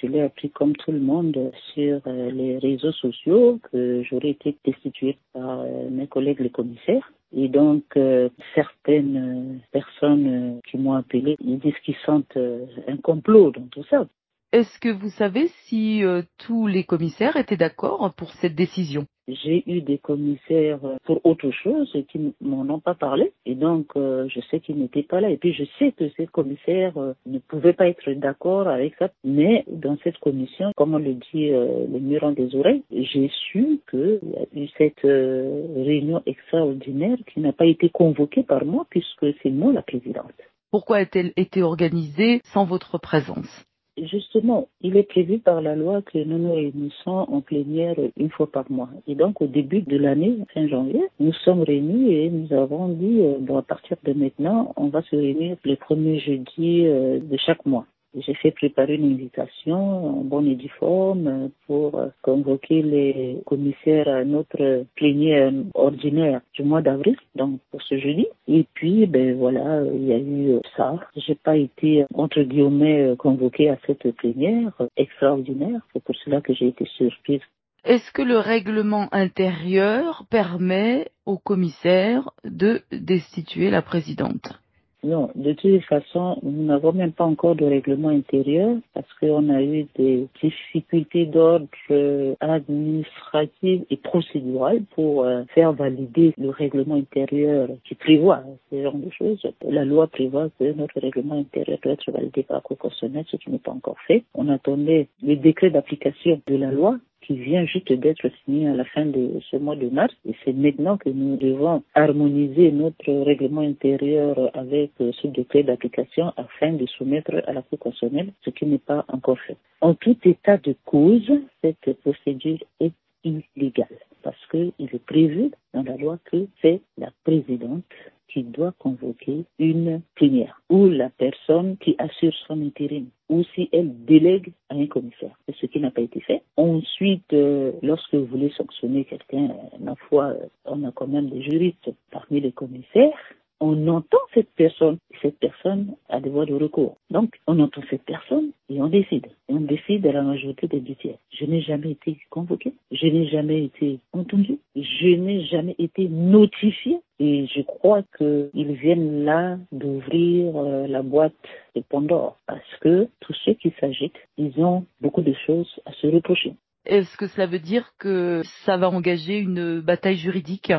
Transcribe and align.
Je 0.00 0.06
l'ai 0.06 0.20
appris 0.20 0.50
comme 0.50 0.76
tout 0.76 0.92
le 0.92 1.00
monde 1.00 1.50
sur 1.74 2.00
euh, 2.06 2.30
les 2.30 2.58
réseaux 2.58 2.92
sociaux 2.92 3.58
que 3.70 4.02
j'aurais 4.04 4.30
été 4.30 4.56
destituée 4.64 5.18
par 5.32 5.60
euh, 5.60 5.90
mes 5.90 6.06
collègues 6.06 6.40
les 6.40 6.50
commissaires. 6.50 7.12
Et 7.32 7.48
donc, 7.48 7.84
euh, 7.96 8.28
certaines 8.54 9.60
personnes 9.72 10.60
qui 10.70 10.78
m'ont 10.78 10.94
appelé, 10.94 11.36
ils 11.40 11.58
disent 11.58 11.78
qu'ils 11.84 11.96
sentent 12.06 12.38
un 12.86 12.96
complot 12.96 13.50
dans 13.50 13.66
tout 13.66 13.84
ça. 13.90 14.06
Est-ce 14.52 14.78
que 14.78 14.88
vous 14.88 15.10
savez 15.10 15.48
si 15.66 16.02
tous 16.38 16.66
les 16.66 16.84
commissaires 16.84 17.36
étaient 17.36 17.58
d'accord 17.58 18.14
pour 18.14 18.32
cette 18.32 18.54
décision? 18.54 19.06
J'ai 19.28 19.62
eu 19.66 19.80
des 19.80 19.98
commissaires 19.98 20.80
pour 21.04 21.24
autre 21.24 21.50
chose 21.50 21.92
qui 22.10 22.34
m'en 22.40 22.62
ont 22.74 22.80
pas 22.80 22.94
parlé. 22.94 23.32
Et 23.46 23.54
donc 23.54 23.88
euh, 23.96 24.26
je 24.28 24.40
sais 24.50 24.60
qu'ils 24.60 24.78
n'étaient 24.78 25.02
pas 25.02 25.20
là. 25.20 25.30
Et 25.30 25.36
puis 25.36 25.52
je 25.52 25.64
sais 25.78 25.92
que 25.92 26.08
ces 26.16 26.26
commissaires 26.26 26.96
euh, 26.96 27.12
ne 27.26 27.38
pouvaient 27.38 27.72
pas 27.72 27.88
être 27.88 28.10
d'accord 28.12 28.68
avec 28.68 28.94
ça. 28.98 29.10
Mais 29.24 29.64
dans 29.68 29.96
cette 30.02 30.18
commission 30.18 30.72
comme 30.76 30.94
on 30.94 30.98
le 30.98 31.14
dit 31.14 31.50
euh, 31.50 31.86
le 31.90 31.98
mur 32.00 32.24
en 32.24 32.32
des 32.32 32.54
oreilles 32.54 32.82
j'ai 32.90 33.30
su 33.50 33.80
qu'il 33.90 34.20
y 34.22 34.36
a 34.36 34.64
eu 34.64 34.68
cette 34.78 35.02
réunion 35.02 36.22
extraordinaire 36.26 37.18
qui 37.32 37.40
n'a 37.40 37.52
pas 37.52 37.66
été 37.66 37.88
convoquée 37.88 38.42
par 38.42 38.64
moi 38.64 38.86
puisque 38.90 39.26
c'est 39.42 39.50
moi 39.50 39.72
la 39.72 39.82
présidente. 39.82 40.32
Pourquoi 40.70 40.98
a-t-elle 40.98 41.32
été 41.36 41.62
organisée 41.62 42.40
sans 42.44 42.64
votre 42.64 42.98
présence? 42.98 43.67
Justement, 44.06 44.68
il 44.80 44.96
est 44.96 45.02
prévu 45.02 45.38
par 45.38 45.60
la 45.60 45.74
loi 45.74 46.02
que 46.02 46.18
nous 46.18 46.38
nous 46.38 46.54
réunissons 46.54 47.26
en 47.28 47.40
plénière 47.40 47.96
une 48.16 48.30
fois 48.30 48.50
par 48.50 48.70
mois. 48.70 48.90
Et 49.06 49.14
donc, 49.14 49.40
au 49.40 49.46
début 49.46 49.82
de 49.82 49.96
l'année, 49.96 50.38
fin 50.54 50.66
janvier, 50.68 51.02
nous 51.20 51.32
sommes 51.32 51.62
réunis 51.62 52.14
et 52.14 52.30
nous 52.30 52.52
avons 52.52 52.88
dit, 52.88 53.20
euh, 53.20 53.38
bon, 53.40 53.56
à 53.56 53.62
partir 53.62 53.96
de 54.04 54.12
maintenant, 54.12 54.72
on 54.76 54.88
va 54.88 55.02
se 55.02 55.16
réunir 55.16 55.56
les 55.64 55.76
premiers 55.76 56.20
jeudis 56.20 56.86
euh, 56.86 57.18
de 57.20 57.36
chaque 57.36 57.64
mois. 57.66 57.86
J'ai 58.14 58.34
fait 58.34 58.50
préparer 58.50 58.94
une 58.94 59.12
invitation 59.12 60.20
en 60.20 60.24
bonne 60.24 60.46
et 60.46 60.54
due 60.54 60.72
forme 60.78 61.50
pour 61.66 62.00
convoquer 62.22 62.82
les 62.82 63.40
commissaires 63.44 64.08
à 64.08 64.24
notre 64.24 64.84
plénière 64.96 65.52
ordinaire 65.74 66.40
du 66.54 66.62
mois 66.62 66.82
d'avril, 66.82 67.16
donc 67.34 67.60
pour 67.70 67.82
ce 67.82 67.98
jeudi. 67.98 68.26
Et 68.46 68.66
puis, 68.74 69.06
ben 69.06 69.36
voilà, 69.36 69.82
il 69.84 70.06
y 70.06 70.12
a 70.12 70.18
eu 70.18 70.58
ça. 70.76 70.94
J'ai 71.16 71.34
pas 71.34 71.56
été, 71.56 72.06
entre 72.14 72.42
guillemets, 72.42 73.14
convoqué 73.18 73.68
à 73.68 73.78
cette 73.86 74.10
plénière 74.16 74.72
extraordinaire. 74.96 75.80
C'est 75.92 76.02
pour 76.02 76.16
cela 76.16 76.40
que 76.40 76.54
j'ai 76.54 76.68
été 76.68 76.86
surprise. 76.96 77.42
Est-ce 77.84 78.10
que 78.12 78.22
le 78.22 78.38
règlement 78.38 79.08
intérieur 79.12 80.24
permet 80.30 81.08
aux 81.26 81.38
commissaires 81.38 82.30
de 82.44 82.82
destituer 82.90 83.70
la 83.70 83.82
présidente? 83.82 84.60
Non, 85.08 85.30
de 85.34 85.54
toute 85.54 85.82
façon, 85.84 86.38
nous 86.42 86.64
n'avons 86.64 86.92
même 86.92 87.12
pas 87.12 87.24
encore 87.24 87.56
de 87.56 87.64
règlement 87.64 88.10
intérieur 88.10 88.76
parce 88.92 89.10
qu'on 89.14 89.48
a 89.48 89.62
eu 89.62 89.86
des 89.96 90.28
difficultés 90.42 91.24
d'ordre 91.24 91.66
euh, 91.90 92.34
administratif 92.40 93.82
et 93.88 93.96
procédural 93.96 94.82
pour 94.94 95.24
euh, 95.24 95.44
faire 95.54 95.72
valider 95.72 96.34
le 96.36 96.50
règlement 96.50 96.96
intérieur 96.96 97.70
qui 97.84 97.94
prévoit 97.94 98.42
ce 98.70 98.82
genre 98.82 98.98
de 98.98 99.10
choses. 99.10 99.40
La 99.66 99.86
loi 99.86 100.08
prévoit 100.08 100.50
que 100.58 100.72
notre 100.72 101.00
règlement 101.00 101.38
intérieur 101.38 101.78
doit 101.82 101.92
être 101.92 102.12
validé 102.12 102.42
par 102.42 102.58
la 102.58 102.60
Cour 102.60 102.76
constitutionnelle, 102.76 103.24
ce 103.28 103.38
qui 103.38 103.50
n'est 103.50 103.58
pas 103.58 103.72
encore 103.72 103.98
fait. 104.06 104.24
On 104.34 104.48
attendait 104.50 105.08
le 105.22 105.36
décret 105.36 105.70
d'application 105.70 106.38
de 106.46 106.56
la 106.56 106.70
loi 106.70 106.98
qui 107.20 107.36
vient 107.36 107.64
juste 107.66 107.92
d'être 107.92 108.28
signé 108.44 108.68
à 108.68 108.74
la 108.74 108.84
fin 108.84 109.04
de 109.04 109.40
ce 109.50 109.56
mois 109.56 109.76
de 109.76 109.88
mars. 109.88 110.14
Et 110.26 110.34
c'est 110.44 110.52
maintenant 110.52 110.96
que 110.96 111.10
nous 111.10 111.36
devons 111.36 111.82
harmoniser 111.94 112.70
notre 112.72 113.12
règlement 113.24 113.60
intérieur 113.60 114.50
avec 114.54 114.92
ce 114.98 115.26
décret 115.26 115.62
d'application 115.62 116.32
afin 116.36 116.72
de 116.72 116.86
soumettre 116.86 117.42
à 117.46 117.52
la 117.52 117.62
Cour 117.62 117.78
constitutionnelle, 117.78 118.32
ce 118.44 118.50
qui 118.50 118.66
n'est 118.66 118.78
pas 118.78 119.04
encore 119.08 119.38
fait. 119.40 119.56
En 119.80 119.94
tout 119.94 120.16
état 120.24 120.56
de 120.56 120.74
cause, 120.84 121.30
cette 121.62 121.92
procédure 122.00 122.58
est 122.80 122.92
illégale 123.24 123.98
parce 124.22 124.46
qu'il 124.50 124.72
est 124.78 125.04
prévu 125.04 125.50
dans 125.74 125.82
la 125.82 125.96
loi 125.96 126.18
que 126.24 126.46
c'est 126.60 126.80
la 126.96 127.10
présidente 127.24 127.84
qui 128.28 128.42
doit 128.42 128.74
convoquer 128.78 129.44
une 129.58 130.02
plénière 130.14 130.60
ou 130.68 130.86
la 130.86 131.08
personne 131.08 131.76
qui 131.78 131.94
assure 131.98 132.34
son 132.46 132.60
intérim 132.60 133.06
ou 133.28 133.42
si 133.54 133.68
elle 133.72 134.04
délègue 134.04 134.52
à 134.68 134.74
un 134.74 134.86
commissaire. 134.86 135.36
Ce 135.60 135.66
qui 135.66 135.80
n'a 135.80 135.90
pas 135.90 136.00
été 136.00 136.20
fait. 136.20 136.42
Ensuite, 136.56 137.32
euh, 137.32 137.72
lorsque 137.82 138.14
vous 138.14 138.26
voulez 138.26 138.50
sanctionner 138.56 139.04
quelqu'un, 139.04 139.48
ma 139.80 139.94
foi, 140.08 140.34
on 140.64 140.84
a 140.84 140.92
quand 140.92 141.08
même 141.08 141.28
des 141.28 141.42
juristes 141.42 141.90
parmi 142.10 142.40
les 142.40 142.52
commissaires 142.52 143.18
on 143.60 143.88
entend 143.88 144.18
cette 144.34 144.50
personne. 144.56 144.98
Cette 145.20 145.38
personne 145.38 145.94
a 146.08 146.20
des 146.20 146.30
voies 146.30 146.46
de 146.46 146.54
recours. 146.54 146.96
Donc, 147.10 147.38
on 147.46 147.58
entend 147.58 147.82
cette 147.90 148.04
personne 148.04 148.50
et 148.68 148.80
on 148.80 148.88
décide. 148.88 149.26
on 149.48 149.60
décide 149.60 150.06
à 150.06 150.12
la 150.12 150.22
majorité 150.22 150.68
des 150.68 150.80
deux 150.80 150.94
tiers. 150.94 151.18
Je 151.30 151.44
n'ai 151.44 151.60
jamais 151.62 151.92
été 151.92 152.18
convoqué. 152.30 152.72
Je 152.92 153.06
n'ai 153.06 153.26
jamais 153.28 153.64
été 153.64 153.98
entendu. 154.12 154.58
Je 154.76 155.08
n'ai 155.08 155.44
jamais 155.44 155.74
été 155.78 156.08
notifié. 156.08 156.98
Et 157.20 157.46
je 157.46 157.62
crois 157.62 158.02
qu'ils 158.16 158.72
viennent 158.74 159.24
là 159.24 159.58
d'ouvrir 159.72 160.56
euh, 160.56 160.86
la 160.86 161.02
boîte 161.02 161.34
de 161.74 161.80
Pandore 161.80 162.38
parce 162.46 162.76
que 162.80 163.08
tous 163.20 163.34
ceux 163.44 163.54
qui 163.54 163.72
s'agitent, 163.80 164.18
ils 164.36 164.58
ont 164.60 164.84
beaucoup 165.00 165.22
de 165.22 165.34
choses 165.46 165.68
à 165.84 165.92
se 165.92 166.06
reprocher. 166.06 166.54
Est-ce 166.86 167.16
que 167.16 167.26
cela 167.26 167.46
veut 167.46 167.58
dire 167.58 167.92
que 167.98 168.42
ça 168.64 168.76
va 168.76 168.88
engager 168.88 169.38
une 169.38 169.80
bataille 169.80 170.16
juridique? 170.16 170.72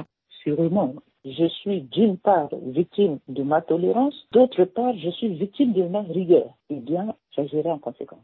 Sûrement 0.44 0.96
je 1.26 1.48
suis 1.48 1.82
d'une 1.82 2.18
part 2.18 2.50
victime 2.68 3.20
de 3.28 3.44
ma 3.44 3.62
tolérance, 3.62 4.16
d'autre 4.32 4.64
part, 4.66 4.96
je 4.98 5.10
suis 5.12 5.30
victime 5.30 5.74
de 5.74 5.84
ma 5.84 6.02
rigueur. 6.02 6.56
Eh 6.70 6.80
bien, 6.80 7.16
j'agirai 7.36 7.70
en 7.70 7.80
conséquence. 7.80 8.24